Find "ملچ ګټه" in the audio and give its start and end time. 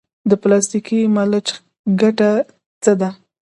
1.15-2.31